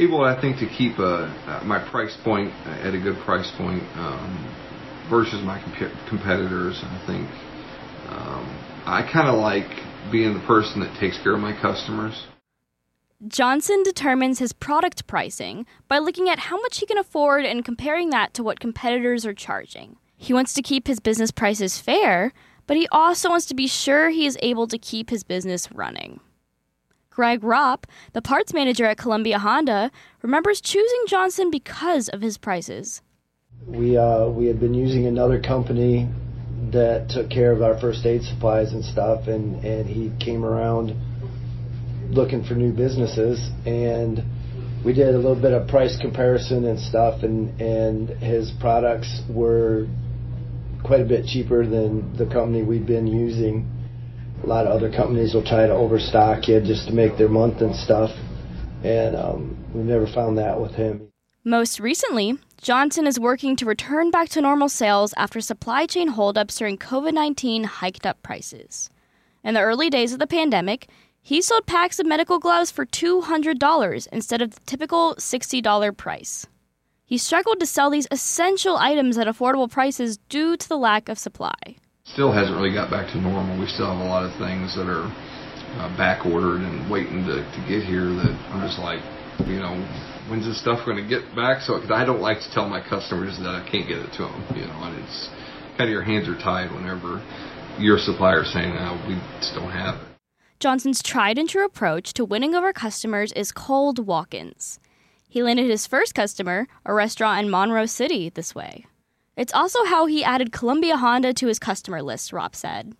able, 0.00 0.24
I 0.24 0.40
think, 0.40 0.58
to 0.58 0.66
keep 0.66 0.98
uh, 0.98 1.62
my 1.64 1.78
price 1.90 2.16
point 2.24 2.50
at 2.66 2.94
a 2.94 2.98
good 2.98 3.16
price 3.24 3.50
point. 3.56 3.82
Um, 3.96 4.54
versus 5.08 5.42
my 5.44 5.60
comp- 5.60 6.08
competitors. 6.08 6.80
I 6.82 6.98
think 7.06 7.28
um, 8.08 8.44
I 8.86 9.08
kind 9.10 9.28
of 9.28 9.36
like 9.36 9.68
being 10.10 10.34
the 10.34 10.44
person 10.46 10.80
that 10.80 10.98
takes 11.00 11.22
care 11.22 11.34
of 11.34 11.40
my 11.40 11.58
customers. 11.60 12.26
Johnson 13.28 13.82
determines 13.82 14.38
his 14.38 14.52
product 14.52 15.06
pricing 15.06 15.66
by 15.88 15.98
looking 15.98 16.28
at 16.28 16.38
how 16.38 16.60
much 16.60 16.78
he 16.78 16.86
can 16.86 16.98
afford 16.98 17.44
and 17.44 17.64
comparing 17.64 18.10
that 18.10 18.34
to 18.34 18.42
what 18.42 18.60
competitors 18.60 19.24
are 19.24 19.34
charging. 19.34 19.96
He 20.16 20.32
wants 20.32 20.54
to 20.54 20.62
keep 20.62 20.86
his 20.86 21.00
business 21.00 21.30
prices 21.30 21.78
fair, 21.78 22.32
but 22.66 22.76
he 22.76 22.88
also 22.88 23.30
wants 23.30 23.46
to 23.46 23.54
be 23.54 23.66
sure 23.66 24.10
he 24.10 24.26
is 24.26 24.38
able 24.42 24.66
to 24.68 24.78
keep 24.78 25.10
his 25.10 25.24
business 25.24 25.68
running. 25.72 26.20
Greg 27.10 27.42
Ropp, 27.42 27.84
the 28.12 28.22
parts 28.22 28.52
manager 28.52 28.84
at 28.86 28.98
Columbia 28.98 29.38
Honda, 29.38 29.90
remembers 30.22 30.60
choosing 30.60 31.04
Johnson 31.06 31.50
because 31.50 32.08
of 32.08 32.20
his 32.20 32.38
prices 32.38 33.02
we 33.66 33.96
uh, 33.96 34.26
we 34.26 34.46
had 34.46 34.60
been 34.60 34.74
using 34.74 35.06
another 35.06 35.40
company 35.40 36.08
that 36.70 37.08
took 37.08 37.30
care 37.30 37.52
of 37.52 37.62
our 37.62 37.78
first 37.78 38.04
aid 38.04 38.22
supplies 38.22 38.72
and 38.72 38.84
stuff, 38.84 39.28
and 39.28 39.64
and 39.64 39.88
he 39.88 40.12
came 40.20 40.44
around 40.44 40.94
looking 42.10 42.44
for 42.44 42.54
new 42.54 42.72
businesses, 42.72 43.50
and 43.66 44.22
we 44.84 44.92
did 44.92 45.14
a 45.14 45.18
little 45.18 45.40
bit 45.40 45.52
of 45.52 45.68
price 45.68 45.96
comparison 46.00 46.64
and 46.64 46.78
stuff, 46.78 47.22
and 47.22 47.60
and 47.60 48.10
his 48.22 48.52
products 48.60 49.22
were 49.28 49.86
quite 50.84 51.00
a 51.00 51.04
bit 51.04 51.26
cheaper 51.26 51.66
than 51.66 52.16
the 52.16 52.26
company 52.26 52.62
we've 52.62 52.86
been 52.86 53.06
using. 53.06 53.70
A 54.42 54.46
lot 54.46 54.66
of 54.66 54.72
other 54.72 54.90
companies 54.90 55.32
will 55.32 55.44
try 55.44 55.66
to 55.66 55.72
overstock 55.72 56.48
you 56.48 56.60
just 56.60 56.86
to 56.88 56.92
make 56.92 57.16
their 57.16 57.28
month 57.28 57.62
and 57.62 57.74
stuff, 57.74 58.10
and 58.82 59.16
um, 59.16 59.56
we 59.74 59.82
never 59.82 60.06
found 60.06 60.36
that 60.38 60.60
with 60.60 60.72
him. 60.72 61.08
Most 61.46 61.78
recently, 61.78 62.38
Johnson 62.60 63.06
is 63.06 63.20
working 63.20 63.56
to 63.56 63.66
return 63.66 64.10
back 64.10 64.30
to 64.30 64.40
normal 64.40 64.70
sales 64.70 65.12
after 65.18 65.42
supply 65.42 65.84
chain 65.84 66.08
holdups 66.08 66.56
during 66.56 66.78
COVID 66.78 67.12
19 67.12 67.64
hiked 67.64 68.06
up 68.06 68.22
prices. 68.22 68.88
In 69.42 69.52
the 69.52 69.60
early 69.60 69.90
days 69.90 70.14
of 70.14 70.18
the 70.18 70.26
pandemic, 70.26 70.88
he 71.26 71.40
sold 71.40 71.64
packs 71.64 71.98
of 71.98 72.04
medical 72.04 72.38
gloves 72.38 72.70
for 72.70 72.84
$200 72.84 73.56
instead 74.12 74.42
of 74.42 74.54
the 74.54 74.60
typical 74.66 75.14
$60 75.14 75.96
price. 75.96 76.46
He 77.06 77.16
struggled 77.16 77.60
to 77.60 77.66
sell 77.66 77.88
these 77.88 78.06
essential 78.10 78.76
items 78.76 79.16
at 79.16 79.26
affordable 79.26 79.70
prices 79.70 80.18
due 80.28 80.54
to 80.54 80.68
the 80.68 80.76
lack 80.76 81.08
of 81.08 81.18
supply. 81.18 81.80
Still 82.04 82.30
hasn't 82.30 82.54
really 82.54 82.74
got 82.74 82.90
back 82.90 83.10
to 83.12 83.18
normal. 83.18 83.58
We 83.58 83.64
still 83.68 83.88
have 83.88 84.04
a 84.04 84.08
lot 84.08 84.28
of 84.28 84.36
things 84.36 84.76
that 84.76 84.84
are 84.84 85.08
uh, 85.80 85.96
back 85.96 86.26
ordered 86.26 86.60
and 86.60 86.90
waiting 86.90 87.24
to, 87.24 87.40
to 87.40 87.60
get 87.66 87.88
here 87.88 88.04
that 88.04 88.32
I'm 88.52 88.60
just 88.60 88.78
like, 88.78 89.00
you 89.48 89.64
know, 89.64 89.80
when's 90.28 90.44
this 90.44 90.60
stuff 90.60 90.84
going 90.84 91.00
to 91.00 91.08
get 91.08 91.24
back? 91.34 91.64
So, 91.64 91.80
because 91.80 91.90
I 91.90 92.04
don't 92.04 92.20
like 92.20 92.44
to 92.44 92.50
tell 92.52 92.68
my 92.68 92.84
customers 92.84 93.40
that 93.40 93.56
I 93.56 93.64
can't 93.64 93.88
get 93.88 93.96
it 93.96 94.12
to 94.20 94.28
them, 94.28 94.44
you 94.52 94.68
know, 94.68 94.92
and 94.92 95.00
it's 95.00 95.32
kind 95.80 95.88
of 95.88 95.92
your 95.96 96.04
hands 96.04 96.28
are 96.28 96.36
tied 96.36 96.68
whenever 96.68 97.24
your 97.80 97.96
supplier 97.96 98.44
is 98.44 98.52
saying, 98.52 98.76
no, 98.76 99.00
we 99.08 99.16
just 99.40 99.56
don't 99.56 99.72
have 99.72 99.96
it. 99.96 100.13
Johnson's 100.60 101.02
tried 101.02 101.38
and 101.38 101.48
true 101.48 101.64
approach 101.64 102.14
to 102.14 102.24
winning 102.24 102.54
over 102.54 102.72
customers 102.72 103.32
is 103.32 103.52
cold 103.52 103.98
walk 104.06 104.32
ins. 104.32 104.80
He 105.28 105.42
landed 105.42 105.68
his 105.68 105.86
first 105.86 106.14
customer, 106.14 106.66
a 106.86 106.94
restaurant 106.94 107.44
in 107.44 107.50
Monroe 107.50 107.86
City, 107.86 108.30
this 108.30 108.54
way. 108.54 108.86
It's 109.36 109.52
also 109.52 109.84
how 109.84 110.06
he 110.06 110.24
added 110.24 110.52
Columbia 110.52 110.96
Honda 110.96 111.34
to 111.34 111.48
his 111.48 111.58
customer 111.58 112.02
list, 112.02 112.30
Ropp 112.30 112.54
said. 112.54 112.94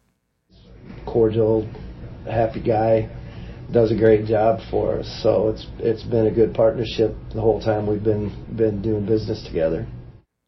Cordial, 1.06 1.66
happy 2.28 2.60
guy 2.60 3.08
does 3.70 3.90
a 3.90 3.96
great 3.96 4.26
job 4.26 4.60
for 4.70 4.98
us. 4.98 5.20
So 5.22 5.48
it's 5.48 5.66
it's 5.78 6.02
been 6.02 6.26
a 6.26 6.30
good 6.30 6.54
partnership 6.54 7.16
the 7.32 7.40
whole 7.40 7.60
time 7.60 7.86
we've 7.86 8.02
been 8.02 8.30
been 8.56 8.82
doing 8.82 9.06
business 9.06 9.42
together. 9.44 9.86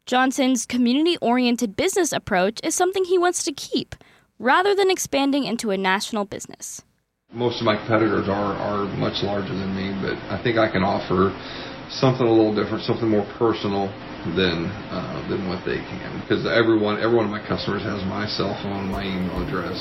Johnson's 0.06 0.66
community-oriented 0.66 1.76
business 1.76 2.12
approach 2.12 2.60
is 2.62 2.74
something 2.74 3.04
he 3.04 3.18
wants 3.18 3.42
to 3.44 3.52
keep 3.52 3.94
rather 4.38 4.74
than 4.74 4.90
expanding 4.90 5.44
into 5.44 5.70
a 5.70 5.76
national 5.76 6.24
business. 6.24 6.82
Most 7.36 7.60
of 7.60 7.66
my 7.66 7.76
competitors 7.76 8.28
are 8.30 8.54
are 8.54 8.86
much 8.96 9.22
larger 9.22 9.52
than 9.52 9.76
me, 9.76 9.92
but 10.00 10.16
I 10.32 10.40
think 10.42 10.56
I 10.56 10.70
can 10.72 10.82
offer 10.82 11.36
something 11.90 12.26
a 12.26 12.30
little 12.30 12.54
different, 12.54 12.82
something 12.84 13.10
more 13.10 13.26
personal 13.36 13.88
than 14.34 14.64
uh, 14.88 15.28
than 15.28 15.46
what 15.46 15.62
they 15.66 15.76
can 15.76 16.20
because 16.20 16.46
everyone 16.46 16.98
every 16.98 17.14
one 17.14 17.26
of 17.26 17.30
my 17.30 17.46
customers 17.46 17.82
has 17.82 18.02
my 18.04 18.26
cell 18.26 18.56
phone, 18.62 18.88
my 18.90 19.04
email 19.04 19.42
address. 19.44 19.76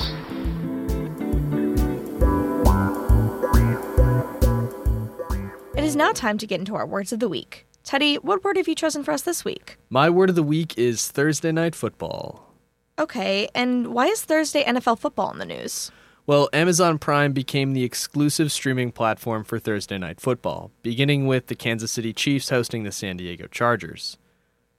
It 5.78 5.84
is 5.84 5.96
now 5.96 6.12
time 6.12 6.36
to 6.36 6.46
get 6.46 6.58
into 6.58 6.74
our 6.74 6.86
words 6.86 7.10
of 7.10 7.20
the 7.20 7.28
week. 7.28 7.64
Teddy, 7.84 8.16
what 8.16 8.44
word 8.44 8.58
have 8.58 8.68
you 8.68 8.74
chosen 8.74 9.02
for 9.02 9.12
us 9.12 9.22
this 9.22 9.46
week? 9.46 9.78
My 9.88 10.10
word 10.10 10.28
of 10.28 10.36
the 10.36 10.42
week 10.42 10.76
is 10.76 11.08
Thursday 11.10 11.52
night 11.52 11.74
football. 11.74 12.52
Okay, 12.98 13.48
and 13.54 13.94
why 13.94 14.08
is 14.08 14.22
Thursday 14.24 14.62
NFL 14.64 14.98
football 14.98 15.30
in 15.32 15.38
the 15.38 15.46
news? 15.46 15.90
Well, 16.28 16.48
Amazon 16.52 16.98
Prime 16.98 17.32
became 17.32 17.72
the 17.72 17.84
exclusive 17.84 18.50
streaming 18.50 18.90
platform 18.90 19.44
for 19.44 19.60
Thursday 19.60 19.96
night 19.96 20.20
football, 20.20 20.72
beginning 20.82 21.28
with 21.28 21.46
the 21.46 21.54
Kansas 21.54 21.92
City 21.92 22.12
Chiefs 22.12 22.48
hosting 22.48 22.82
the 22.82 22.90
San 22.90 23.16
Diego 23.16 23.46
Chargers. 23.46 24.18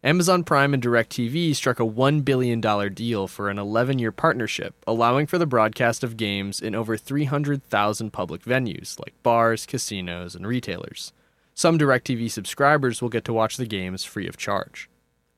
Amazon 0.04 0.44
Prime 0.44 0.74
and 0.74 0.84
DirecTV 0.84 1.56
struck 1.56 1.80
a 1.80 1.84
$1 1.86 2.26
billion 2.26 2.60
deal 2.94 3.30
for 3.30 3.50
an 3.50 3.58
11 3.58 3.98
year 3.98 4.12
partnership, 4.12 4.76
allowing 4.86 5.26
for 5.26 5.38
the 5.38 5.46
broadcast 5.46 6.04
of 6.04 6.18
games 6.18 6.60
in 6.60 6.76
over 6.76 6.98
300,000 6.98 8.12
public 8.12 8.44
venues 8.44 9.00
like 9.00 9.14
bars, 9.24 9.66
casinos, 9.66 10.36
and 10.36 10.46
retailers. 10.46 11.14
Some 11.54 11.80
DirecTV 11.80 12.30
subscribers 12.30 13.02
will 13.02 13.08
get 13.08 13.24
to 13.24 13.32
watch 13.32 13.56
the 13.56 13.66
games 13.66 14.04
free 14.04 14.28
of 14.28 14.36
charge. 14.36 14.90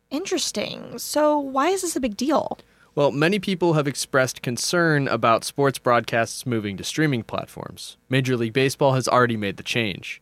Interesting. 0.10 0.98
So, 0.98 1.38
why 1.38 1.70
is 1.70 1.84
this 1.84 1.96
a 1.96 2.00
big 2.00 2.18
deal? 2.18 2.58
Well, 3.00 3.14
many 3.14 3.40
people 3.40 3.76
have 3.76 3.88
expressed 3.88 4.42
concern 4.42 5.08
about 5.08 5.46
sports 5.46 5.80
broadcasts 5.80 6.46
moving 6.46 6.76
to 6.76 6.84
streaming 6.84 7.24
platforms. 7.24 7.96
Major 8.10 8.36
League 8.36 8.52
Baseball 8.52 8.92
has 8.92 9.08
already 9.08 9.38
made 9.38 9.56
the 9.56 9.64
change. 9.64 10.22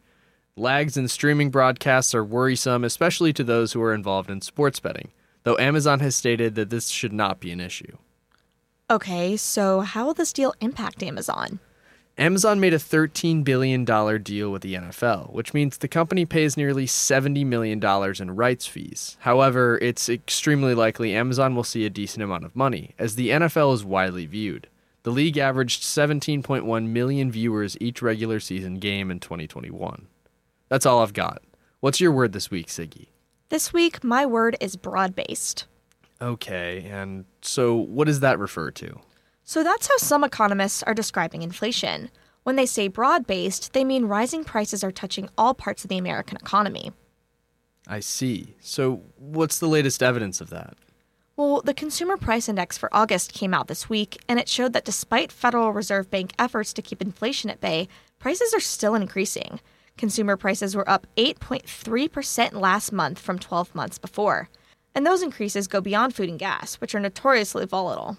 Lags 0.55 0.95
in 0.95 1.07
streaming 1.07 1.49
broadcasts 1.49 2.13
are 2.13 2.23
worrisome, 2.23 2.83
especially 2.83 3.33
to 3.33 3.43
those 3.43 3.73
who 3.73 3.81
are 3.81 3.95
involved 3.95 4.29
in 4.29 4.41
sports 4.41 4.79
betting, 4.79 5.09
though 5.41 5.57
Amazon 5.57 6.01
has 6.01 6.15
stated 6.15 6.53
that 6.53 6.69
this 6.69 6.89
should 6.89 7.13
not 7.13 7.39
be 7.39 7.49
an 7.49 7.59
issue. 7.59 7.97
Okay, 8.91 9.35
so 9.37 9.79
how 9.79 10.05
will 10.05 10.13
this 10.13 10.31
deal 10.31 10.53
impact 10.61 11.01
Amazon? 11.01 11.59
Amazon 12.19 12.59
made 12.59 12.73
a 12.73 12.79
$13 12.79 13.43
billion 13.43 13.85
deal 13.85 14.51
with 14.51 14.63
the 14.63 14.73
NFL, 14.73 15.31
which 15.33 15.53
means 15.53 15.77
the 15.77 15.87
company 15.87 16.25
pays 16.25 16.57
nearly 16.57 16.87
$70 16.87 17.45
million 17.45 17.79
in 18.19 18.35
rights 18.35 18.65
fees. 18.65 19.17
However, 19.19 19.77
it's 19.83 20.09
extremely 20.09 20.73
likely 20.73 21.13
Amazon 21.13 21.55
will 21.55 21.63
see 21.63 21.85
a 21.85 21.91
decent 21.91 22.23
amount 22.23 22.43
of 22.43 22.55
money, 22.55 22.95
as 22.97 23.15
the 23.15 23.29
NFL 23.29 23.71
is 23.75 23.85
widely 23.85 24.25
viewed. 24.25 24.67
The 25.03 25.11
league 25.11 25.37
averaged 25.37 25.83
17.1 25.83 26.87
million 26.87 27.31
viewers 27.31 27.77
each 27.79 28.01
regular 28.01 28.39
season 28.39 28.79
game 28.79 29.11
in 29.11 29.19
2021. 29.19 30.07
That's 30.69 30.87
all 30.87 31.03
I've 31.03 31.13
got. 31.13 31.43
What's 31.81 32.01
your 32.01 32.11
word 32.11 32.33
this 32.33 32.49
week, 32.49 32.67
Siggy? 32.67 33.09
This 33.49 33.71
week, 33.71 34.03
my 34.03 34.25
word 34.25 34.57
is 34.59 34.75
broad 34.75 35.15
based. 35.15 35.65
Okay, 36.19 36.87
and 36.89 37.25
so 37.43 37.75
what 37.75 38.07
does 38.07 38.21
that 38.21 38.39
refer 38.39 38.71
to? 38.71 38.99
So 39.47 39.63
that's 39.63 39.87
how 39.87 39.95
some 39.95 40.25
economists 40.25 40.83
are 40.83 40.93
describing 40.93 41.41
inflation. 41.41 42.11
When 42.43 42.57
they 42.57 42.65
say 42.65 42.89
broad 42.89 43.25
based, 43.25 43.71
they 43.71 43.85
mean 43.85 44.03
rising 44.03 44.43
prices 44.43 44.83
are 44.83 44.91
touching 44.91 45.29
all 45.37 45.53
parts 45.53 45.85
of 45.85 45.89
the 45.89 45.97
American 45.97 46.35
economy. 46.35 46.91
I 47.87 48.01
see. 48.01 48.57
So 48.59 49.03
what's 49.15 49.59
the 49.59 49.69
latest 49.69 50.03
evidence 50.03 50.41
of 50.41 50.49
that? 50.49 50.75
Well, 51.37 51.61
the 51.61 51.73
Consumer 51.73 52.17
Price 52.17 52.49
Index 52.49 52.77
for 52.77 52.93
August 52.93 53.31
came 53.31 53.53
out 53.53 53.69
this 53.69 53.87
week, 53.87 54.17
and 54.27 54.37
it 54.37 54.49
showed 54.49 54.73
that 54.73 54.83
despite 54.83 55.31
Federal 55.31 55.71
Reserve 55.71 56.09
Bank 56.09 56.33
efforts 56.37 56.73
to 56.73 56.81
keep 56.81 57.01
inflation 57.01 57.49
at 57.49 57.61
bay, 57.61 57.87
prices 58.19 58.53
are 58.53 58.59
still 58.59 58.95
increasing. 58.95 59.61
Consumer 59.97 60.35
prices 60.35 60.75
were 60.75 60.89
up 60.89 61.07
8.3% 61.15 62.51
last 62.51 62.91
month 62.91 63.17
from 63.17 63.39
12 63.39 63.73
months 63.73 63.97
before. 63.97 64.49
And 64.93 65.05
those 65.05 65.23
increases 65.23 65.69
go 65.69 65.79
beyond 65.79 66.13
food 66.13 66.27
and 66.27 66.37
gas, 66.37 66.75
which 66.81 66.93
are 66.93 66.99
notoriously 66.99 67.65
volatile. 67.65 68.17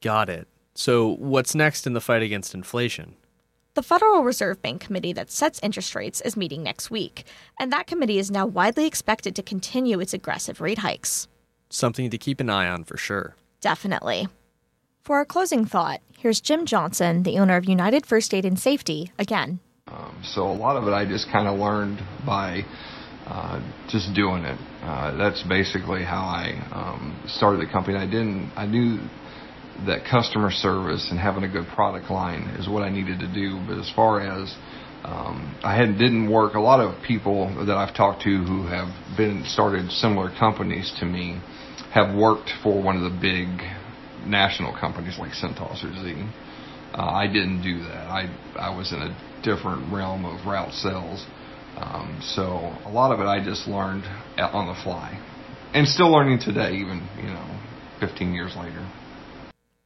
Got 0.00 0.30
it. 0.30 0.48
So, 0.74 1.16
what's 1.16 1.54
next 1.54 1.86
in 1.86 1.92
the 1.92 2.00
fight 2.00 2.22
against 2.22 2.54
inflation? 2.54 3.16
The 3.74 3.82
Federal 3.82 4.24
Reserve 4.24 4.62
Bank 4.62 4.80
committee 4.80 5.12
that 5.12 5.30
sets 5.30 5.60
interest 5.62 5.94
rates 5.94 6.20
is 6.22 6.36
meeting 6.36 6.62
next 6.62 6.90
week, 6.90 7.24
and 7.58 7.72
that 7.72 7.86
committee 7.86 8.18
is 8.18 8.30
now 8.30 8.46
widely 8.46 8.86
expected 8.86 9.36
to 9.36 9.42
continue 9.42 10.00
its 10.00 10.14
aggressive 10.14 10.60
rate 10.60 10.78
hikes. 10.78 11.28
Something 11.68 12.10
to 12.10 12.18
keep 12.18 12.40
an 12.40 12.50
eye 12.50 12.68
on 12.68 12.84
for 12.84 12.96
sure. 12.96 13.36
Definitely. 13.60 14.28
For 15.04 15.16
our 15.16 15.24
closing 15.24 15.66
thought, 15.66 16.00
here's 16.18 16.40
Jim 16.40 16.66
Johnson, 16.66 17.22
the 17.22 17.38
owner 17.38 17.56
of 17.56 17.68
United 17.68 18.06
First 18.06 18.32
Aid 18.32 18.44
and 18.44 18.58
Safety, 18.58 19.12
again. 19.18 19.60
Um, 19.86 20.20
so 20.24 20.50
a 20.50 20.52
lot 20.52 20.76
of 20.76 20.88
it 20.88 20.92
I 20.92 21.04
just 21.04 21.30
kind 21.30 21.46
of 21.46 21.58
learned 21.58 22.00
by 22.24 22.64
uh, 23.26 23.60
just 23.88 24.14
doing 24.14 24.44
it. 24.44 24.58
Uh, 24.82 25.16
that's 25.16 25.42
basically 25.42 26.04
how 26.04 26.22
I 26.22 26.54
um, 26.72 27.22
started 27.26 27.60
the 27.60 27.70
company. 27.70 27.96
I 27.96 28.06
didn't. 28.06 28.50
I 28.56 28.66
knew 28.66 28.98
that 29.86 30.04
customer 30.04 30.50
service 30.50 31.08
and 31.10 31.18
having 31.18 31.44
a 31.44 31.48
good 31.48 31.66
product 31.74 32.10
line 32.10 32.54
is 32.58 32.68
what 32.68 32.82
I 32.82 32.90
needed 32.90 33.20
to 33.20 33.32
do. 33.32 33.60
But 33.66 33.78
as 33.78 33.90
far 33.94 34.20
as 34.20 34.54
um, 35.04 35.58
I 35.64 35.74
had 35.76 35.98
didn't 35.98 36.30
work, 36.30 36.54
a 36.54 36.60
lot 36.60 36.80
of 36.80 37.02
people 37.02 37.64
that 37.66 37.76
I've 37.76 37.94
talked 37.94 38.22
to 38.22 38.44
who 38.44 38.66
have 38.66 38.88
been 39.16 39.44
started 39.46 39.90
similar 39.90 40.30
companies 40.38 40.94
to 41.00 41.06
me 41.06 41.40
have 41.92 42.14
worked 42.14 42.50
for 42.62 42.82
one 42.82 42.96
of 42.96 43.02
the 43.02 43.18
big 43.18 43.48
national 44.26 44.76
companies 44.78 45.18
like 45.18 45.32
Cintas 45.32 45.82
or 45.82 45.92
Z. 46.02 46.14
Uh, 46.92 47.02
I 47.02 47.26
didn't 47.26 47.62
do 47.62 47.78
that. 47.84 48.08
I 48.08 48.28
I 48.58 48.76
was 48.76 48.92
in 48.92 49.00
a 49.00 49.42
different 49.42 49.92
realm 49.92 50.24
of 50.24 50.46
route 50.46 50.72
sales. 50.72 51.24
Um, 51.76 52.20
so 52.22 52.42
a 52.84 52.90
lot 52.90 53.12
of 53.12 53.20
it 53.20 53.24
I 53.24 53.42
just 53.42 53.66
learned 53.66 54.04
on 54.38 54.66
the 54.66 54.82
fly, 54.82 55.18
and 55.72 55.86
still 55.86 56.12
learning 56.12 56.40
today, 56.40 56.72
even 56.74 57.08
you 57.16 57.30
know, 57.30 57.60
15 58.00 58.34
years 58.34 58.54
later. 58.56 58.86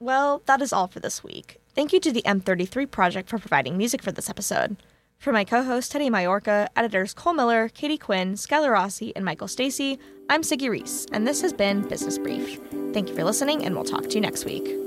Well, 0.04 0.42
that 0.44 0.60
is 0.60 0.70
all 0.70 0.86
for 0.86 1.00
this 1.00 1.24
week. 1.24 1.62
Thank 1.74 1.94
you 1.94 2.00
to 2.00 2.12
the 2.12 2.20
M33 2.26 2.90
Project 2.90 3.30
for 3.30 3.38
providing 3.38 3.78
music 3.78 4.02
for 4.02 4.12
this 4.12 4.28
episode. 4.28 4.76
For 5.16 5.32
my 5.32 5.44
co 5.44 5.62
host 5.62 5.90
Teddy 5.92 6.10
Majorca, 6.10 6.68
editors 6.76 7.14
Cole 7.14 7.32
Miller, 7.32 7.70
Katie 7.70 7.96
Quinn, 7.96 8.34
Skylar 8.34 8.70
Rossi, 8.70 9.16
and 9.16 9.24
Michael 9.24 9.48
Stacy, 9.48 9.98
I'm 10.28 10.42
Siggy 10.42 10.68
Reese, 10.68 11.06
and 11.12 11.26
this 11.26 11.40
has 11.40 11.54
been 11.54 11.88
Business 11.88 12.18
Brief. 12.18 12.60
Thank 12.92 13.08
you 13.08 13.14
for 13.14 13.24
listening, 13.24 13.64
and 13.64 13.74
we'll 13.74 13.84
talk 13.84 14.06
to 14.10 14.14
you 14.14 14.20
next 14.20 14.44
week. 14.44 14.83